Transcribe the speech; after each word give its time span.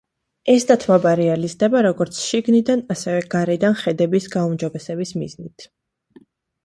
ეს 0.51 0.63
დათმობა 0.69 1.11
რეალიზდება 1.19 1.83
როგორც 1.87 2.21
შიგნიდან 2.29 2.81
ასევე 2.95 3.21
გარედან 3.37 3.77
ხედების 3.85 4.29
გაუმჯობესების 4.37 5.13
მიზნით. 5.21 5.69